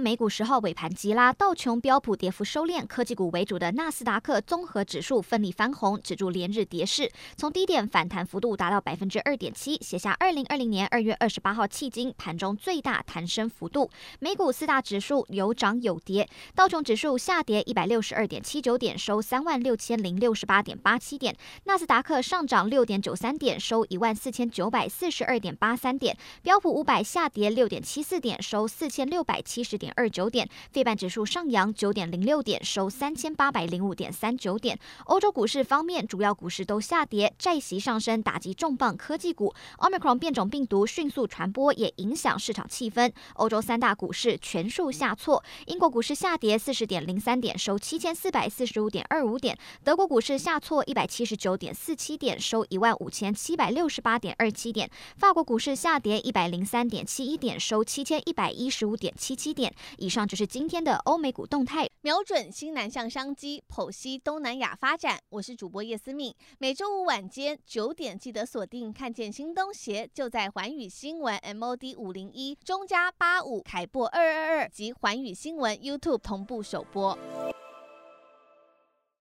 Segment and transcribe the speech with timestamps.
[0.00, 13.90] 美股十号尾盘急拉，道琼、标普跌幅收敛，科技股为主的纳斯达克综合指数奋力翻红，止住连日跌势，从低点反弹幅度达到百分之二点七，写下二零二零年二月二十八号迄今盘中最大弹升幅度。
[14.20, 29.89] 美股四大指数有涨有跌，道琼指数下跌一百六十二点七九点，收三万六千零六十八点八七点；纳斯达克上涨六点九三点，收一万四千九百四十二点八三点；标普五百下跌六点七四点，收四千六百七十点。
[29.96, 34.78] 二九点，费半指数上扬九点零六点，收三千八百零五点三九点。
[35.06, 39.54] 欧洲股市方面，主要股市都下跌，债息上升打击重磅科技股。
[39.78, 43.12] Omicron 变种病毒迅速传播，也影响市场气氛。
[43.34, 49.58] 欧洲三大股市全数下挫，英国股市下跌四十点零三点，收七千四百四十五点二五点。
[49.82, 54.90] 德国股市下挫一百七十九点四七点，收一万五千七百六十八点二七点。
[55.16, 59.74] 法国股市下跌一百零三点七一点，收七千一百一十五点七七点。
[59.98, 65.18] 以上就是今天的欧美股动态，瞄准新南向商机，剖析东南亚发展。
[65.30, 77.18] 我是主播叶思敏，每周五晚间九点记得锁定，看见新东协就在环宇新闻 MOD 五零一中加八五凯博二二二及环宇新闻 YouTube 同步首播。